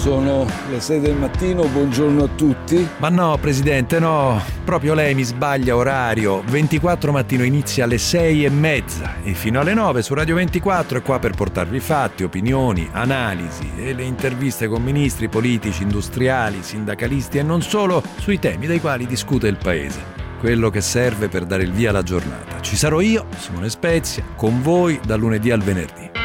sono 0.07 0.47
le 0.69 0.79
6 0.79 1.01
del 1.01 1.17
mattino, 1.17 1.65
buongiorno 1.65 2.23
a 2.23 2.27
tutti. 2.33 2.87
Ma 2.99 3.09
no, 3.09 3.37
Presidente, 3.41 3.99
no, 3.99 4.41
proprio 4.63 4.93
lei 4.93 5.13
mi 5.13 5.23
sbaglia 5.23 5.75
orario. 5.75 6.41
24 6.45 7.11
mattino 7.11 7.43
inizia 7.43 7.83
alle 7.83 7.97
6 7.97 8.45
e 8.45 8.49
mezza 8.49 9.15
e 9.21 9.33
fino 9.33 9.59
alle 9.59 9.73
9 9.73 10.01
su 10.01 10.13
Radio 10.13 10.35
24 10.35 10.99
è 10.99 11.01
qua 11.01 11.19
per 11.19 11.31
portarvi 11.31 11.81
fatti, 11.81 12.23
opinioni, 12.23 12.87
analisi 12.89 13.69
e 13.75 13.93
le 13.93 14.03
interviste 14.03 14.69
con 14.69 14.81
ministri, 14.81 15.27
politici, 15.27 15.83
industriali, 15.83 16.59
sindacalisti 16.61 17.39
e 17.39 17.43
non 17.43 17.61
solo 17.61 18.01
sui 18.19 18.39
temi 18.39 18.65
dei 18.65 18.79
quali 18.79 19.07
discute 19.07 19.49
il 19.49 19.57
Paese. 19.61 20.15
Quello 20.39 20.69
che 20.69 20.79
serve 20.79 21.27
per 21.27 21.43
dare 21.43 21.63
il 21.63 21.73
via 21.73 21.89
alla 21.89 22.03
giornata. 22.03 22.61
Ci 22.61 22.77
sarò 22.77 23.01
io, 23.01 23.25
Simone 23.37 23.67
Spezia, 23.67 24.23
con 24.37 24.61
voi 24.61 24.97
dal 25.05 25.19
lunedì 25.19 25.51
al 25.51 25.59
venerdì. 25.59 26.16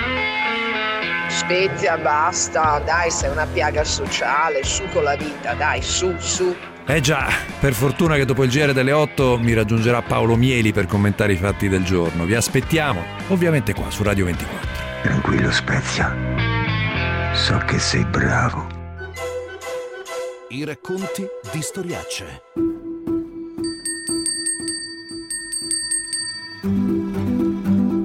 Spezia, 1.42 1.98
basta, 1.98 2.80
dai, 2.84 3.10
sei 3.10 3.28
una 3.28 3.46
piaga 3.46 3.82
sociale, 3.82 4.62
su 4.62 4.84
con 4.92 5.02
la 5.02 5.16
vita, 5.16 5.54
dai, 5.54 5.82
su, 5.82 6.14
su. 6.18 6.54
Eh 6.86 7.00
già, 7.00 7.26
per 7.58 7.72
fortuna 7.72 8.14
che 8.14 8.24
dopo 8.24 8.44
il 8.44 8.50
GR 8.50 8.72
delle 8.72 8.92
8 8.92 9.38
mi 9.38 9.52
raggiungerà 9.52 10.02
Paolo 10.02 10.36
Mieli 10.36 10.72
per 10.72 10.86
commentare 10.86 11.32
i 11.32 11.36
fatti 11.36 11.68
del 11.68 11.82
giorno. 11.82 12.26
Vi 12.26 12.36
aspettiamo, 12.36 13.02
ovviamente 13.28 13.74
qua 13.74 13.90
su 13.90 14.04
Radio 14.04 14.26
24. 14.26 14.68
Tranquillo 15.02 15.50
Spezia, 15.50 16.14
so 17.34 17.58
che 17.66 17.80
sei 17.80 18.04
bravo. 18.04 18.64
I 20.50 20.64
racconti 20.64 21.26
di 21.50 21.60
storiacce. 21.60 22.71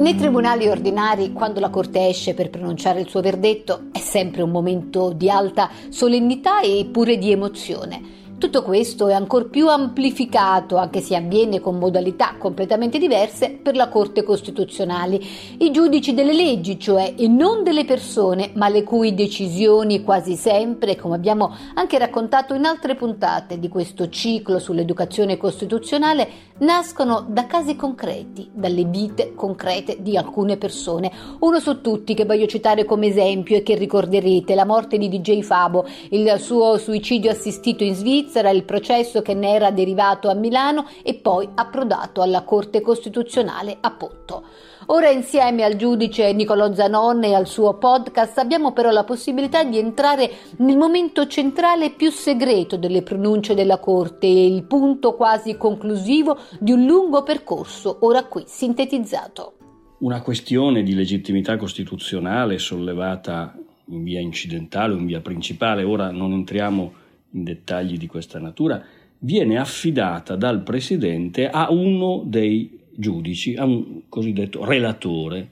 Nei 0.08 0.16
tribunali 0.16 0.70
ordinari, 0.70 1.34
quando 1.34 1.60
la 1.60 1.70
Corte 1.70 2.08
esce 2.08 2.34
per 2.34 2.50
pronunciare 2.50 3.02
il 3.02 3.10
suo 3.10 3.20
verdetto, 3.20 3.90
è 3.92 4.00
sempre 4.00 4.42
un 4.42 4.52
momento 4.52 5.12
di 5.12 5.30
alta 5.30 5.70
solennità 5.90 6.62
e 6.62 6.88
pure 6.90 7.18
di 7.18 7.30
emozione. 7.30 8.26
Tutto 8.39 8.62
questo 8.62 9.08
è 9.08 9.15
ancor 9.15 9.50
più 9.50 9.67
amplificato, 9.67 10.77
anche 10.77 11.01
se 11.01 11.15
avviene 11.15 11.60
con 11.60 11.79
modalità 11.79 12.36
completamente 12.38 13.00
diverse, 13.00 13.50
per 13.50 13.75
la 13.75 13.89
Corte 13.89 14.22
Costituzionale. 14.22 15.20
I 15.58 15.72
giudici 15.72 16.13
delle 16.13 16.34
leggi, 16.34 16.79
cioè, 16.79 17.15
e 17.17 17.27
non 17.27 17.63
delle 17.63 17.84
persone, 17.84 18.51
ma 18.53 18.70
le 18.70 18.84
cui 18.84 19.15
decisioni 19.15 20.03
quasi 20.03 20.36
sempre, 20.36 20.96
come 20.96 21.15
abbiamo 21.15 21.51
anche 21.74 21.98
raccontato 21.98 22.53
in 22.53 22.65
altre 22.65 22.94
puntate 22.94 23.58
di 23.58 23.70
questo 23.70 24.08
ciclo 24.10 24.60
sull'educazione 24.60 25.36
costituzionale, 25.36 26.29
nascono 26.60 27.25
da 27.27 27.48
casi 27.48 27.75
concreti, 27.75 28.48
dalle 28.53 28.84
vite 28.84 29.34
concrete 29.34 29.98
di 30.00 30.15
alcune 30.15 30.58
persone. 30.58 31.12
Uno 31.39 31.60
su 31.60 31.82
tutti 31.82 32.13
che 32.13 32.25
voglio 32.25 32.46
citare 32.46 32.86
come 32.86 33.08
esempio 33.08 33.58
e 33.58 33.63
che 33.63 33.74
ricorderete, 33.74 34.53
la 34.53 34.65
morte 34.65 35.00
di 35.00 35.10
DJ 35.10 35.41
Fabo, 35.41 35.86
il 36.10 36.32
suo 36.38 36.77
suicidio 36.77 37.32
assistito 37.32 37.84
in 37.84 37.96
Svizzera, 37.96 38.25
Svizzera 38.27 38.50
il 38.50 38.65
processo 38.65 39.22
che 39.22 39.34
ne 39.34 39.53
era 39.53 39.72
derivato 39.72 40.27
a 40.27 40.34
Milano 40.34 40.86
e 41.01 41.13
poi 41.15 41.48
approdato 41.55 42.22
alla 42.22 42.43
Corte 42.43 42.81
Costituzionale 42.81 43.77
a 43.79 43.91
Ponto. 43.91 44.43
Ora 44.88 45.10
insieme 45.10 45.63
al 45.63 45.77
giudice 45.77 46.34
Niccolò 46.34 46.74
Zanon 46.74 47.24
e 47.24 47.34
al 47.34 47.48
suo 47.48 47.77
podcast 47.77 48.38
abbiamo 48.38 48.74
però 48.74 48.91
la 48.91 49.05
possibilità 49.05 49.63
di 49.63 49.77
entrare 49.77 50.29
nel 50.57 50.75
momento 50.75 51.25
centrale 51.27 51.91
più 51.91 52.12
segreto 52.12 52.75
delle 52.75 53.01
pronunce 53.01 53.53
della 53.53 53.79
Corte 53.79 54.27
il 54.27 54.63
punto 54.63 55.15
quasi 55.15 55.55
conclusivo 55.55 56.38
di 56.60 56.74
un 56.74 56.86
lungo 56.86 57.24
percorso, 57.24 58.00
ora 58.01 58.25
qui 58.25 58.43
sintetizzato. 58.46 59.53
Una 60.00 60.22
questione 60.22 60.84
di 60.84 60.93
legittimità 60.93 61.55
costituzionale 61.55 62.60
sollevata 62.60 63.57
in 63.86 64.03
via 64.03 64.19
incidentale 64.19 64.93
o 64.93 64.98
in 64.98 65.05
via 65.05 65.22
principale, 65.22 65.84
ora 65.84 66.12
non 66.12 66.34
entriamo 66.34 67.05
in 67.31 67.43
dettagli 67.43 67.98
di 67.98 68.07
questa 68.07 68.39
natura, 68.39 68.84
viene 69.19 69.57
affidata 69.57 70.36
dal 70.36 70.62
Presidente 70.62 71.50
a 71.50 71.72
uno 71.72 72.24
dei 72.25 72.79
giudici, 72.91 73.55
a 73.55 73.65
un 73.65 74.01
cosiddetto 74.10 74.65
relatore. 74.65 75.50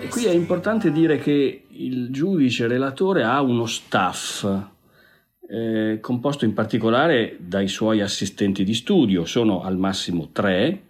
E 0.00 0.08
qui 0.08 0.24
è 0.24 0.30
importante 0.30 0.92
dire 0.92 1.18
che 1.18 1.64
il 1.68 2.10
giudice 2.10 2.66
relatore 2.66 3.24
ha 3.24 3.40
uno 3.40 3.66
staff 3.66 4.72
eh, 5.48 5.98
composto 6.00 6.44
in 6.44 6.54
particolare 6.54 7.36
dai 7.38 7.68
suoi 7.68 8.00
assistenti 8.00 8.64
di 8.64 8.74
studio, 8.74 9.24
sono 9.24 9.62
al 9.62 9.76
massimo 9.76 10.30
tre, 10.32 10.82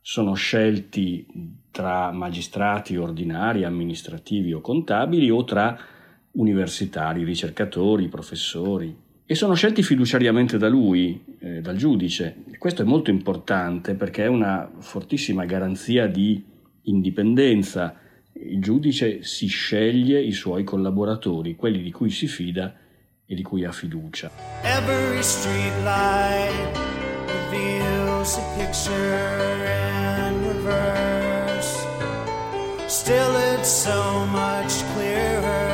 sono 0.00 0.34
scelti 0.34 1.26
tra 1.70 2.10
magistrati 2.12 2.96
ordinari, 2.96 3.64
amministrativi 3.64 4.52
o 4.52 4.60
contabili 4.60 5.30
o 5.30 5.44
tra 5.44 5.78
universitari, 6.32 7.24
ricercatori, 7.24 8.08
professori 8.08 9.04
e 9.28 9.34
sono 9.34 9.54
scelti 9.54 9.82
fiduciariamente 9.82 10.56
da 10.56 10.68
lui, 10.68 11.20
eh, 11.40 11.60
dal 11.60 11.76
giudice. 11.76 12.44
Questo 12.58 12.82
è 12.82 12.84
molto 12.84 13.10
importante 13.10 13.94
perché 13.94 14.24
è 14.24 14.28
una 14.28 14.70
fortissima 14.78 15.44
garanzia 15.44 16.06
di 16.06 16.44
indipendenza. 16.82 17.98
Il 18.34 18.60
giudice 18.60 19.24
si 19.24 19.48
sceglie 19.48 20.22
i 20.22 20.30
suoi 20.30 20.62
collaboratori, 20.62 21.56
quelli 21.56 21.82
di 21.82 21.90
cui 21.90 22.10
si 22.10 22.28
fida 22.28 22.72
e 23.26 23.34
di 23.34 23.42
cui 23.42 23.64
ha 23.64 23.72
fiducia. 23.72 24.30
Every 24.62 25.22
street 25.22 25.72
light 25.82 26.78
reveals 27.26 28.36
a 28.36 28.42
picture 28.56 29.66
in 30.28 30.46
reverse. 30.46 31.84
Still 32.86 33.34
it's 33.54 33.68
so 33.68 34.24
much 34.26 34.84
clearer. 34.94 35.66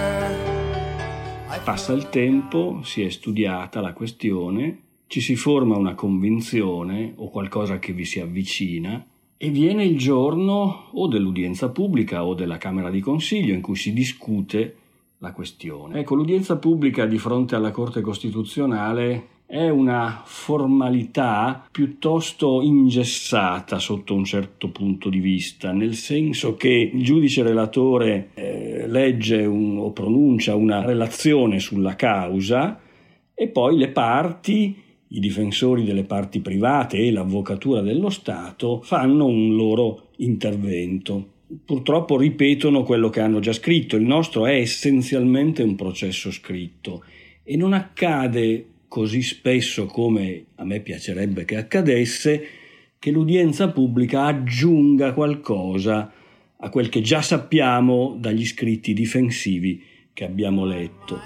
Passa 1.64 1.92
il 1.92 2.08
tempo, 2.08 2.80
si 2.82 3.02
è 3.02 3.08
studiata 3.08 3.80
la 3.80 3.92
questione, 3.92 4.80
ci 5.06 5.20
si 5.20 5.36
forma 5.36 5.76
una 5.76 5.94
convinzione 5.94 7.12
o 7.14 7.30
qualcosa 7.30 7.78
che 7.78 7.92
vi 7.92 8.04
si 8.04 8.18
avvicina 8.18 9.06
e 9.36 9.48
viene 9.48 9.84
il 9.84 9.96
giorno 9.96 10.88
o 10.90 11.06
dell'udienza 11.06 11.70
pubblica 11.70 12.24
o 12.24 12.34
della 12.34 12.58
Camera 12.58 12.90
di 12.90 12.98
Consiglio 12.98 13.54
in 13.54 13.60
cui 13.60 13.76
si 13.76 13.92
discute 13.92 14.74
la 15.22 15.32
questione. 15.32 16.00
Ecco, 16.00 16.16
l'udienza 16.16 16.56
pubblica 16.56 17.06
di 17.06 17.16
fronte 17.16 17.54
alla 17.54 17.70
Corte 17.70 18.00
Costituzionale 18.00 19.28
è 19.46 19.68
una 19.68 20.22
formalità 20.24 21.68
piuttosto 21.70 22.60
ingessata 22.62 23.78
sotto 23.78 24.14
un 24.14 24.24
certo 24.24 24.70
punto 24.70 25.08
di 25.08 25.20
vista, 25.20 25.72
nel 25.72 25.94
senso 25.94 26.56
che 26.56 26.90
il 26.92 27.04
giudice 27.04 27.42
relatore 27.42 28.30
eh, 28.34 28.86
legge 28.88 29.44
un, 29.44 29.78
o 29.78 29.92
pronuncia 29.92 30.56
una 30.56 30.84
relazione 30.84 31.60
sulla 31.60 31.94
causa 31.94 32.80
e 33.34 33.48
poi 33.48 33.76
le 33.76 33.88
parti, 33.88 34.74
i 35.08 35.20
difensori 35.20 35.84
delle 35.84 36.04
parti 36.04 36.40
private 36.40 36.96
e 36.96 37.12
l'avvocatura 37.12 37.80
dello 37.80 38.10
Stato 38.10 38.80
fanno 38.82 39.26
un 39.26 39.54
loro 39.54 40.08
intervento 40.16 41.31
purtroppo 41.64 42.16
ripetono 42.16 42.82
quello 42.82 43.08
che 43.10 43.20
hanno 43.20 43.40
già 43.40 43.52
scritto. 43.52 43.96
Il 43.96 44.04
nostro 44.04 44.46
è 44.46 44.54
essenzialmente 44.54 45.62
un 45.62 45.74
processo 45.74 46.30
scritto 46.30 47.04
e 47.42 47.56
non 47.56 47.72
accade 47.72 48.66
così 48.88 49.22
spesso 49.22 49.86
come 49.86 50.44
a 50.56 50.64
me 50.64 50.80
piacerebbe 50.80 51.44
che 51.44 51.56
accadesse 51.56 52.46
che 52.98 53.10
l'udienza 53.10 53.70
pubblica 53.70 54.24
aggiunga 54.26 55.12
qualcosa 55.12 56.12
a 56.56 56.68
quel 56.68 56.88
che 56.88 57.00
già 57.00 57.22
sappiamo 57.22 58.16
dagli 58.18 58.46
scritti 58.46 58.92
difensivi 58.92 59.82
che 60.12 60.24
abbiamo 60.24 60.64
letto. 60.64 61.20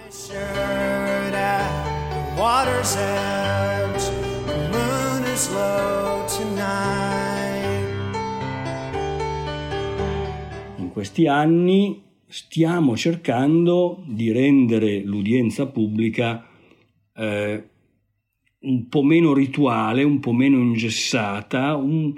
In 4.55 6.16
questi 10.97 11.27
anni 11.27 12.03
stiamo 12.27 12.97
cercando 12.97 14.03
di 14.07 14.33
rendere 14.33 15.03
l'udienza 15.03 15.67
pubblica 15.67 16.49
eh, 17.15 17.65
un 18.61 18.89
po' 18.89 19.03
meno 19.03 19.35
rituale, 19.35 20.03
un 20.05 20.21
po' 20.21 20.33
meno 20.33 20.57
ingessata, 20.57 21.77
un 21.77 22.15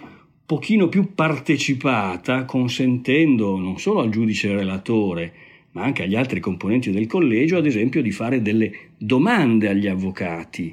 pochino 0.46 0.88
più 0.88 1.12
partecipata, 1.12 2.44
consentendo 2.44 3.58
non 3.58 3.80
solo 3.80 3.98
al 3.98 4.10
giudice 4.10 4.54
relatore, 4.54 5.32
ma 5.72 5.82
anche 5.82 6.04
agli 6.04 6.14
altri 6.14 6.38
componenti 6.38 6.92
del 6.92 7.08
collegio, 7.08 7.56
ad 7.56 7.66
esempio, 7.66 8.00
di 8.00 8.12
fare 8.12 8.42
delle 8.42 8.92
domande 8.96 9.70
agli 9.70 9.88
avvocati, 9.88 10.72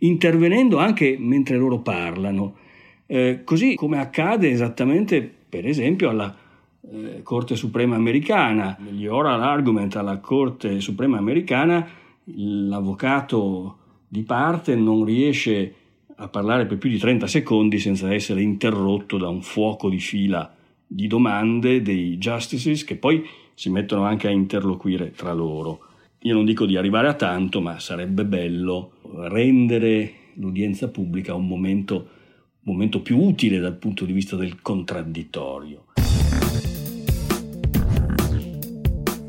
intervenendo 0.00 0.76
anche 0.76 1.16
mentre 1.18 1.56
loro 1.56 1.78
parlano, 1.78 2.56
eh, 3.06 3.40
così 3.44 3.76
come 3.76 3.98
accade 3.98 4.50
esattamente, 4.50 5.22
per 5.48 5.66
esempio, 5.66 6.10
alla 6.10 6.44
eh, 6.90 7.22
Corte 7.22 7.56
Suprema 7.56 7.96
americana. 7.96 8.76
Negli 8.80 9.06
oral 9.06 9.42
argument 9.42 9.96
alla 9.96 10.18
Corte 10.18 10.80
Suprema 10.80 11.18
americana, 11.18 11.86
l'avvocato 12.24 13.78
di 14.08 14.22
parte 14.22 14.74
non 14.74 15.04
riesce 15.04 15.74
a 16.16 16.28
parlare 16.28 16.66
per 16.66 16.78
più 16.78 16.88
di 16.88 16.98
30 16.98 17.26
secondi 17.26 17.78
senza 17.78 18.12
essere 18.12 18.40
interrotto 18.40 19.18
da 19.18 19.28
un 19.28 19.42
fuoco 19.42 19.88
di 19.90 19.98
fila 19.98 20.54
di 20.86 21.06
domande 21.06 21.82
dei 21.82 22.16
justices 22.16 22.84
che 22.84 22.96
poi 22.96 23.26
si 23.54 23.70
mettono 23.70 24.04
anche 24.04 24.28
a 24.28 24.30
interloquire 24.30 25.10
tra 25.10 25.32
loro. 25.32 25.80
Io 26.20 26.34
non 26.34 26.44
dico 26.44 26.66
di 26.66 26.76
arrivare 26.76 27.08
a 27.08 27.14
tanto, 27.14 27.60
ma 27.60 27.78
sarebbe 27.78 28.24
bello 28.24 28.92
rendere 29.28 30.12
l'udienza 30.34 30.88
pubblica 30.88 31.34
un 31.34 31.46
momento, 31.46 31.94
un 31.94 32.72
momento 32.72 33.00
più 33.00 33.18
utile 33.18 33.58
dal 33.58 33.76
punto 33.76 34.04
di 34.04 34.12
vista 34.12 34.36
del 34.36 34.60
contraddittorio. 34.60 35.84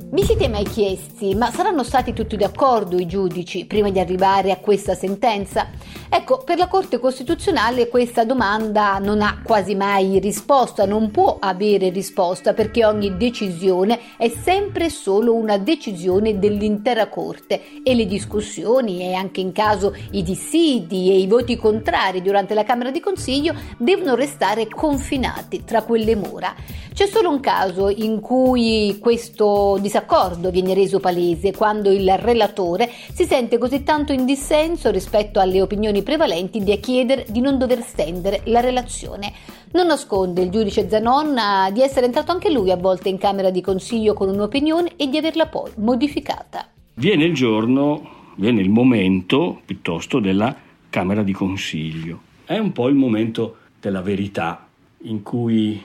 Vi 0.09 0.23
siete 0.23 0.47
mai 0.47 0.63
chiesti, 0.63 1.35
ma 1.35 1.51
saranno 1.51 1.83
stati 1.83 2.13
tutti 2.13 2.37
d'accordo 2.37 2.97
i 2.97 3.05
giudici 3.05 3.65
prima 3.65 3.89
di 3.89 3.99
arrivare 3.99 4.51
a 4.51 4.57
questa 4.57 4.95
sentenza? 4.95 5.67
Ecco, 6.07 6.43
per 6.45 6.57
la 6.57 6.69
Corte 6.69 6.97
Costituzionale 6.97 7.89
questa 7.89 8.23
domanda 8.23 8.99
non 8.99 9.21
ha 9.21 9.41
quasi 9.43 9.75
mai 9.75 10.19
risposta, 10.19 10.85
non 10.85 11.11
può 11.11 11.35
avere 11.41 11.89
risposta 11.89 12.53
perché 12.53 12.85
ogni 12.85 13.17
decisione 13.17 13.99
è 14.15 14.29
sempre 14.29 14.89
solo 14.89 15.33
una 15.33 15.57
decisione 15.57 16.39
dell'intera 16.39 17.09
Corte 17.09 17.83
e 17.83 17.93
le 17.93 18.05
discussioni 18.05 19.01
e 19.01 19.13
anche 19.13 19.41
in 19.41 19.51
caso 19.51 19.93
i 20.11 20.23
dissidi 20.23 21.11
e 21.11 21.17
i 21.17 21.27
voti 21.27 21.57
contrari 21.57 22.21
durante 22.21 22.53
la 22.53 22.63
Camera 22.63 22.91
di 22.91 23.01
Consiglio 23.01 23.53
devono 23.77 24.15
restare 24.15 24.69
confinati 24.69 25.65
tra 25.65 25.83
quelle 25.83 26.15
mura. 26.15 26.55
C'è 26.97 27.05
solo 27.05 27.29
un 27.29 27.41
caso 27.41 27.89
in 27.89 28.21
cui 28.21 28.97
questo 28.99 29.77
disaccordo 29.79 30.49
viene 30.49 30.73
reso 30.73 30.99
palese, 30.99 31.53
quando 31.53 31.91
il 31.91 32.17
relatore 32.17 32.89
si 33.13 33.25
sente 33.25 33.59
così 33.59 33.83
tanto 33.83 34.13
in 34.13 34.25
dissenso 34.25 34.89
rispetto 34.89 35.39
alle 35.39 35.61
opinioni 35.61 36.01
prevalenti 36.01 36.63
da 36.63 36.73
chiedere 36.77 37.27
di 37.29 37.39
non 37.39 37.59
dover 37.59 37.83
stendere 37.83 38.41
la 38.45 38.61
relazione. 38.61 39.31
Non 39.73 39.85
nasconde 39.85 40.41
il 40.41 40.49
giudice 40.49 40.89
Zanon 40.89 41.39
di 41.71 41.81
essere 41.81 42.07
entrato 42.07 42.31
anche 42.31 42.49
lui 42.49 42.71
a 42.71 42.77
volte 42.77 43.09
in 43.09 43.19
Camera 43.19 43.51
di 43.51 43.61
Consiglio 43.61 44.15
con 44.15 44.29
un'opinione 44.29 44.93
e 44.95 45.07
di 45.07 45.17
averla 45.17 45.45
poi 45.45 45.69
modificata. 45.75 46.67
Viene 46.95 47.25
il 47.25 47.35
giorno, 47.35 48.31
viene 48.37 48.61
il 48.61 48.71
momento 48.71 49.61
piuttosto 49.63 50.19
della 50.19 50.55
Camera 50.89 51.21
di 51.21 51.31
Consiglio. 51.31 52.21
È 52.43 52.57
un 52.57 52.71
po' 52.71 52.87
il 52.87 52.95
momento 52.95 53.57
della 53.79 54.01
verità 54.01 54.67
in 55.03 55.21
cui 55.21 55.79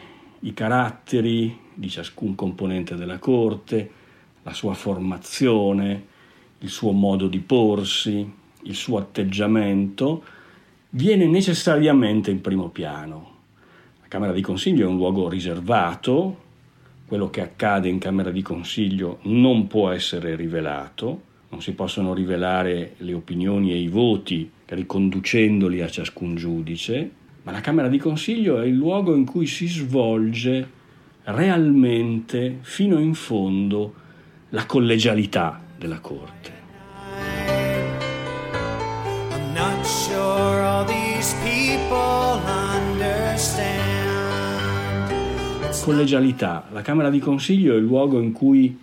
i 0.44 0.54
caratteri 0.54 1.56
di 1.74 1.88
ciascun 1.88 2.34
componente 2.34 2.94
della 2.96 3.18
Corte, 3.18 3.90
la 4.42 4.52
sua 4.52 4.74
formazione, 4.74 6.06
il 6.58 6.68
suo 6.68 6.92
modo 6.92 7.28
di 7.28 7.38
porsi, 7.38 8.30
il 8.62 8.74
suo 8.74 8.98
atteggiamento, 8.98 10.24
viene 10.90 11.26
necessariamente 11.26 12.30
in 12.30 12.40
primo 12.40 12.68
piano. 12.68 13.30
La 14.00 14.08
Camera 14.08 14.32
di 14.32 14.42
Consiglio 14.42 14.86
è 14.86 14.88
un 14.88 14.96
luogo 14.96 15.28
riservato, 15.28 16.40
quello 17.06 17.30
che 17.30 17.40
accade 17.40 17.88
in 17.88 17.98
Camera 17.98 18.30
di 18.30 18.42
Consiglio 18.42 19.18
non 19.22 19.66
può 19.66 19.90
essere 19.90 20.34
rivelato, 20.34 21.30
non 21.50 21.60
si 21.60 21.72
possono 21.72 22.14
rivelare 22.14 22.94
le 22.98 23.12
opinioni 23.12 23.72
e 23.72 23.76
i 23.76 23.88
voti 23.88 24.50
riconducendoli 24.66 25.82
a 25.82 25.88
ciascun 25.88 26.34
giudice, 26.34 27.10
ma 27.42 27.50
la 27.52 27.60
Camera 27.60 27.88
di 27.88 27.98
Consiglio 27.98 28.60
è 28.60 28.66
il 28.66 28.74
luogo 28.74 29.14
in 29.14 29.24
cui 29.24 29.46
si 29.46 29.66
svolge 29.66 30.80
realmente, 31.24 32.58
fino 32.60 32.98
in 32.98 33.14
fondo, 33.14 33.94
la 34.50 34.64
collegialità 34.66 35.60
della 35.76 35.98
Corte. 35.98 36.60
Collegialità. 45.82 46.68
La 46.70 46.82
Camera 46.82 47.10
di 47.10 47.18
Consiglio 47.18 47.74
è 47.74 47.76
il 47.76 47.82
luogo 47.82 48.20
in 48.20 48.30
cui 48.30 48.78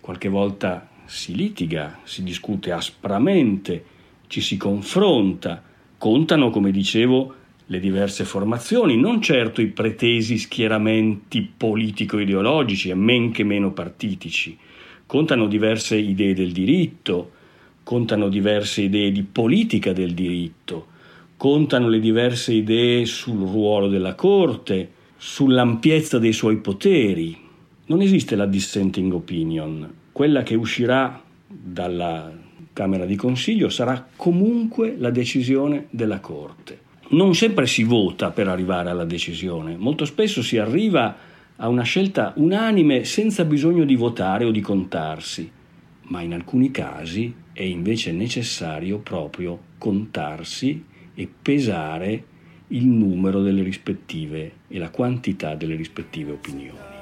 qualche 0.00 0.28
volta 0.28 0.86
si 1.06 1.34
litiga, 1.34 2.00
si 2.02 2.22
discute 2.22 2.72
aspramente, 2.72 3.84
ci 4.26 4.42
si 4.42 4.58
confronta, 4.58 5.62
contano, 5.96 6.50
come 6.50 6.70
dicevo, 6.70 7.35
le 7.68 7.80
diverse 7.80 8.24
formazioni, 8.24 8.96
non 8.96 9.20
certo 9.20 9.60
i 9.60 9.66
pretesi 9.66 10.38
schieramenti 10.38 11.42
politico-ideologici 11.56 12.90
e 12.90 12.94
men 12.94 13.32
che 13.32 13.42
meno 13.42 13.72
partitici. 13.72 14.56
Contano 15.04 15.46
diverse 15.48 15.96
idee 15.96 16.34
del 16.34 16.52
diritto, 16.52 17.32
contano 17.82 18.28
diverse 18.28 18.82
idee 18.82 19.10
di 19.10 19.22
politica 19.22 19.92
del 19.92 20.14
diritto, 20.14 20.86
contano 21.36 21.88
le 21.88 21.98
diverse 21.98 22.52
idee 22.52 23.04
sul 23.04 23.38
ruolo 23.38 23.88
della 23.88 24.14
Corte, 24.14 24.90
sull'ampiezza 25.16 26.18
dei 26.18 26.32
suoi 26.32 26.58
poteri. 26.58 27.36
Non 27.86 28.00
esiste 28.00 28.36
la 28.36 28.46
dissenting 28.46 29.12
opinion. 29.12 29.92
Quella 30.12 30.42
che 30.44 30.54
uscirà 30.54 31.20
dalla 31.46 32.32
Camera 32.72 33.06
di 33.06 33.16
Consiglio 33.16 33.68
sarà 33.70 34.06
comunque 34.14 34.94
la 34.98 35.10
decisione 35.10 35.86
della 35.90 36.20
Corte 36.20 36.84
non 37.10 37.34
sempre 37.34 37.66
si 37.66 37.84
vota 37.84 38.30
per 38.30 38.48
arrivare 38.48 38.90
alla 38.90 39.04
decisione, 39.04 39.76
molto 39.76 40.04
spesso 40.04 40.42
si 40.42 40.58
arriva 40.58 41.16
a 41.56 41.68
una 41.68 41.82
scelta 41.82 42.32
unanime 42.36 43.04
senza 43.04 43.44
bisogno 43.44 43.84
di 43.84 43.94
votare 43.94 44.44
o 44.44 44.50
di 44.50 44.60
contarsi, 44.60 45.50
ma 46.02 46.20
in 46.20 46.34
alcuni 46.34 46.70
casi 46.70 47.34
è 47.52 47.62
invece 47.62 48.12
necessario 48.12 48.98
proprio 48.98 49.58
contarsi 49.78 50.84
e 51.14 51.28
pesare 51.40 52.24
il 52.68 52.86
numero 52.86 53.40
delle 53.40 53.62
rispettive 53.62 54.52
e 54.68 54.78
la 54.78 54.90
quantità 54.90 55.54
delle 55.54 55.76
rispettive 55.76 56.32
opinioni. 56.32 56.94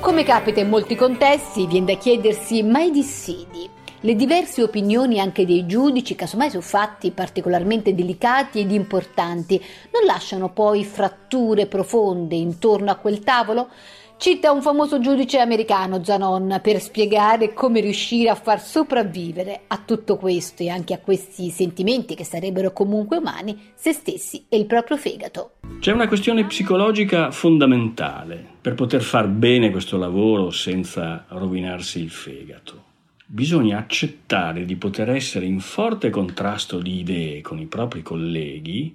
Come 0.00 0.24
capita 0.24 0.60
in 0.60 0.68
molti 0.68 0.96
contesti, 0.96 1.66
viene 1.66 1.86
da 1.86 1.96
chiedersi 1.96 2.62
ma 2.62 2.82
i 2.82 2.90
dissidi 2.90 3.80
le 4.04 4.16
diverse 4.16 4.62
opinioni 4.62 5.20
anche 5.20 5.46
dei 5.46 5.64
giudici, 5.64 6.16
casomai 6.16 6.50
su 6.50 6.60
fatti 6.60 7.12
particolarmente 7.12 7.94
delicati 7.94 8.58
ed 8.58 8.72
importanti, 8.72 9.62
non 9.92 10.04
lasciano 10.04 10.50
poi 10.50 10.84
fratture 10.84 11.66
profonde 11.66 12.34
intorno 12.34 12.90
a 12.90 12.96
quel 12.96 13.20
tavolo? 13.20 13.68
Cita 14.16 14.52
un 14.52 14.60
famoso 14.62 15.00
giudice 15.00 15.38
americano, 15.38 16.02
Zanon, 16.02 16.60
per 16.62 16.80
spiegare 16.80 17.52
come 17.54 17.80
riuscire 17.80 18.28
a 18.28 18.36
far 18.36 18.60
sopravvivere 18.60 19.62
a 19.68 19.80
tutto 19.84 20.16
questo 20.16 20.62
e 20.62 20.68
anche 20.68 20.94
a 20.94 20.98
questi 20.98 21.50
sentimenti 21.50 22.14
che 22.14 22.24
sarebbero 22.24 22.72
comunque 22.72 23.16
umani, 23.16 23.72
se 23.74 23.92
stessi 23.92 24.46
e 24.48 24.58
il 24.58 24.66
proprio 24.66 24.96
fegato. 24.96 25.54
C'è 25.80 25.92
una 25.92 26.06
questione 26.06 26.44
psicologica 26.44 27.30
fondamentale 27.30 28.44
per 28.60 28.74
poter 28.74 29.02
far 29.02 29.26
bene 29.28 29.70
questo 29.70 29.96
lavoro 29.96 30.50
senza 30.50 31.24
rovinarsi 31.28 32.00
il 32.00 32.10
fegato 32.10 32.90
bisogna 33.34 33.78
accettare 33.78 34.66
di 34.66 34.76
poter 34.76 35.08
essere 35.08 35.46
in 35.46 35.60
forte 35.60 36.10
contrasto 36.10 36.80
di 36.80 36.98
idee 36.98 37.40
con 37.40 37.58
i 37.58 37.64
propri 37.64 38.02
colleghi, 38.02 38.94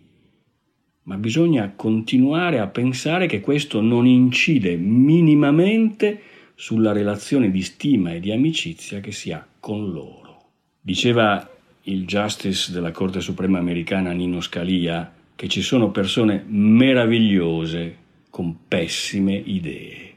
ma 1.03 1.15
bisogna 1.15 1.73
continuare 1.75 2.59
a 2.59 2.67
pensare 2.67 3.25
che 3.25 3.39
questo 3.39 3.81
non 3.81 4.05
incide 4.05 4.75
minimamente 4.75 6.21
sulla 6.53 6.91
relazione 6.91 7.49
di 7.49 7.63
stima 7.63 8.13
e 8.13 8.19
di 8.19 8.31
amicizia 8.31 8.99
che 8.99 9.11
si 9.11 9.31
ha 9.31 9.43
con 9.59 9.89
loro. 9.89 10.49
Diceva 10.81 11.49
il 11.83 12.05
Justice 12.05 12.71
della 12.71 12.91
Corte 12.91 13.21
Suprema 13.21 13.57
americana 13.57 14.11
Nino 14.11 14.41
Scalia 14.41 15.11
che 15.35 15.47
ci 15.47 15.63
sono 15.63 15.89
persone 15.89 16.45
meravigliose 16.45 17.95
con 18.29 18.55
pessime 18.67 19.33
idee. 19.33 20.13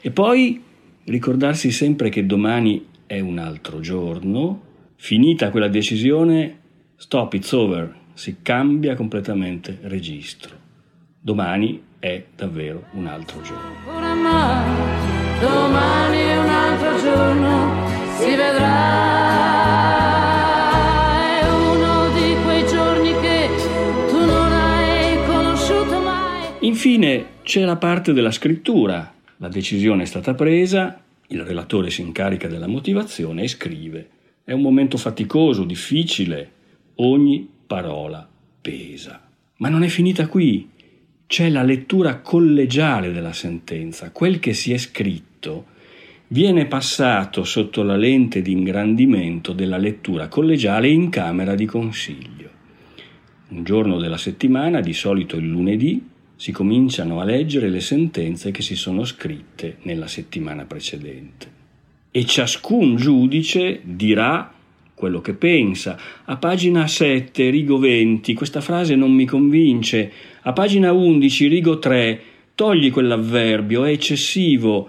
E 0.00 0.12
poi 0.12 0.62
ricordarsi 1.04 1.72
sempre 1.72 2.08
che 2.08 2.24
domani 2.24 2.96
è 3.08 3.20
un 3.20 3.38
altro 3.38 3.80
giorno, 3.80 4.60
finita 4.96 5.48
quella 5.48 5.68
decisione, 5.68 6.58
stop, 6.94 7.32
it's 7.32 7.52
over, 7.52 7.92
si 8.12 8.36
cambia 8.42 8.94
completamente 8.94 9.78
registro. 9.84 10.54
Domani 11.18 11.82
è 11.98 12.22
davvero 12.36 12.84
un 12.92 13.06
altro 13.06 13.40
giorno. 13.40 13.76
Oramai, 13.86 15.40
domani 15.40 16.16
è 16.18 16.38
un 16.38 16.48
altro 16.48 17.00
giorno, 17.00 17.88
si 18.18 18.30
vedrà. 18.30 18.98
Infine 26.60 27.24
c'è 27.42 27.64
la 27.64 27.76
parte 27.76 28.12
della 28.12 28.30
scrittura. 28.30 29.14
La 29.38 29.48
decisione 29.48 30.02
è 30.02 30.06
stata 30.06 30.34
presa, 30.34 31.00
il 31.28 31.42
relatore 31.42 31.90
si 31.90 32.00
incarica 32.00 32.48
della 32.48 32.66
motivazione 32.66 33.42
e 33.42 33.48
scrive. 33.48 34.08
È 34.44 34.52
un 34.52 34.62
momento 34.62 34.96
faticoso, 34.96 35.64
difficile, 35.64 36.52
ogni 36.96 37.48
parola 37.66 38.28
pesa. 38.60 39.28
Ma 39.56 39.68
non 39.68 39.82
è 39.82 39.88
finita 39.88 40.26
qui. 40.26 40.70
C'è 41.26 41.50
la 41.50 41.62
lettura 41.62 42.20
collegiale 42.20 43.12
della 43.12 43.34
sentenza. 43.34 44.10
Quel 44.10 44.38
che 44.38 44.54
si 44.54 44.72
è 44.72 44.78
scritto 44.78 45.76
viene 46.28 46.66
passato 46.66 47.44
sotto 47.44 47.82
la 47.82 47.96
lente 47.96 48.40
di 48.40 48.52
ingrandimento 48.52 49.52
della 49.52 49.76
lettura 49.76 50.28
collegiale 50.28 50.88
in 50.88 51.10
Camera 51.10 51.54
di 51.54 51.66
Consiglio. 51.66 52.50
Un 53.48 53.64
giorno 53.64 53.98
della 53.98 54.16
settimana, 54.16 54.80
di 54.80 54.94
solito 54.94 55.36
il 55.36 55.48
lunedì, 55.48 56.02
si 56.38 56.52
cominciano 56.52 57.20
a 57.20 57.24
leggere 57.24 57.68
le 57.68 57.80
sentenze 57.80 58.52
che 58.52 58.62
si 58.62 58.76
sono 58.76 59.04
scritte 59.04 59.78
nella 59.82 60.06
settimana 60.06 60.66
precedente. 60.66 61.50
E 62.12 62.24
ciascun 62.24 62.94
giudice 62.94 63.80
dirà 63.82 64.52
quello 64.94 65.20
che 65.20 65.34
pensa. 65.34 65.98
A 66.26 66.36
pagina 66.36 66.86
7, 66.86 67.50
rigo 67.50 67.78
20, 67.78 68.34
questa 68.34 68.60
frase 68.60 68.94
non 68.94 69.10
mi 69.10 69.24
convince. 69.24 70.12
A 70.42 70.52
pagina 70.52 70.92
11, 70.92 71.48
rigo 71.48 71.80
3, 71.80 72.20
togli 72.54 72.92
quell'avverbio, 72.92 73.84
è 73.84 73.90
eccessivo. 73.90 74.88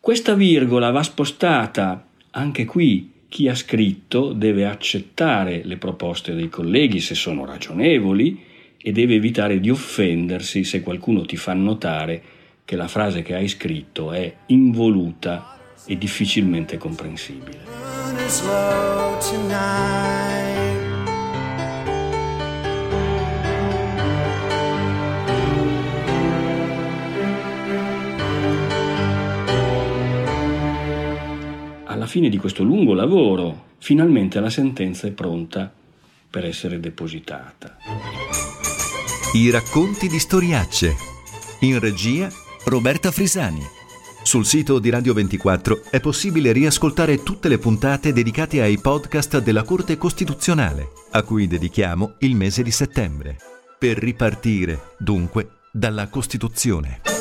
Questa 0.00 0.32
virgola 0.32 0.90
va 0.90 1.02
spostata. 1.02 2.06
Anche 2.30 2.64
qui 2.64 3.10
chi 3.28 3.48
ha 3.48 3.54
scritto 3.54 4.32
deve 4.32 4.64
accettare 4.64 5.60
le 5.62 5.76
proposte 5.76 6.34
dei 6.34 6.48
colleghi 6.48 7.00
se 7.00 7.14
sono 7.14 7.44
ragionevoli 7.44 8.45
e 8.86 8.92
deve 8.92 9.16
evitare 9.16 9.58
di 9.58 9.68
offendersi 9.68 10.62
se 10.62 10.80
qualcuno 10.80 11.22
ti 11.22 11.36
fa 11.36 11.52
notare 11.54 12.22
che 12.64 12.76
la 12.76 12.86
frase 12.86 13.22
che 13.22 13.34
hai 13.34 13.48
scritto 13.48 14.12
è 14.12 14.32
involuta 14.46 15.58
e 15.86 15.98
difficilmente 15.98 16.76
comprensibile. 16.76 17.64
Alla 31.86 32.06
fine 32.06 32.28
di 32.28 32.36
questo 32.36 32.62
lungo 32.62 32.94
lavoro, 32.94 33.64
finalmente 33.78 34.38
la 34.38 34.50
sentenza 34.50 35.08
è 35.08 35.10
pronta 35.10 35.72
per 36.30 36.44
essere 36.44 36.78
depositata. 36.78 37.78
I 39.36 39.50
racconti 39.50 40.08
di 40.08 40.18
storiacce. 40.18 40.96
In 41.58 41.78
regia 41.78 42.32
Roberta 42.64 43.10
Frisani. 43.10 43.62
Sul 44.22 44.46
sito 44.46 44.78
di 44.78 44.88
Radio 44.88 45.12
24 45.12 45.82
è 45.90 46.00
possibile 46.00 46.52
riascoltare 46.52 47.22
tutte 47.22 47.48
le 47.48 47.58
puntate 47.58 48.14
dedicate 48.14 48.62
ai 48.62 48.78
podcast 48.78 49.40
della 49.40 49.62
Corte 49.62 49.98
Costituzionale, 49.98 50.92
a 51.10 51.22
cui 51.22 51.46
dedichiamo 51.46 52.14
il 52.20 52.34
mese 52.34 52.62
di 52.62 52.70
settembre. 52.70 53.36
Per 53.78 53.98
ripartire, 53.98 54.94
dunque, 54.96 55.58
dalla 55.70 56.08
Costituzione. 56.08 57.15